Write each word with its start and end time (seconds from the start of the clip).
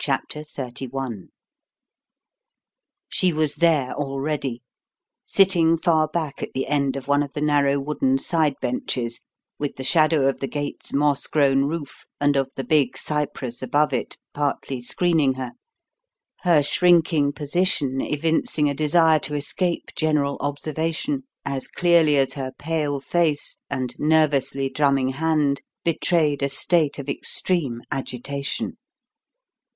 CHAPTER 0.00 0.40
XXXI 0.40 1.28
She 3.08 3.32
was 3.32 3.56
there 3.56 3.92
already; 3.94 4.62
sitting 5.24 5.76
far 5.76 6.08
back 6.08 6.42
at 6.42 6.52
the 6.52 6.66
end 6.66 6.96
of 6.96 7.08
one 7.08 7.22
of 7.22 7.32
the 7.32 7.40
narrow 7.40 7.78
wooden 7.78 8.18
side 8.18 8.54
benches 8.60 9.20
with 9.58 9.76
the 9.76 9.84
shadow 9.84 10.28
of 10.28 10.40
the 10.40 10.48
gate's 10.48 10.92
moss 10.92 11.26
grown 11.28 11.64
roof 11.64 12.06
and 12.20 12.36
of 12.36 12.50
the 12.56 12.64
big 12.64 12.96
cypress 12.96 13.62
above 13.62 13.92
it 13.92 14.16
partly 14.34 14.80
screening 14.80 15.34
her, 15.34 15.52
her 16.40 16.62
shrinking 16.62 17.32
position 17.32 18.00
evincing 18.00 18.68
a 18.68 18.74
desire 18.74 19.18
to 19.20 19.34
escape 19.34 19.90
general 19.94 20.38
observation 20.40 21.22
as 21.44 21.68
clearly 21.68 22.16
as 22.16 22.32
her 22.32 22.50
pale 22.58 22.98
face 22.98 23.58
and 23.70 23.94
nervously 23.98 24.68
drumming 24.68 25.10
hand 25.10 25.60
betrayed 25.84 26.42
a 26.42 26.48
state 26.48 26.98
of 26.98 27.08
extreme 27.08 27.82
agitation. 27.92 28.76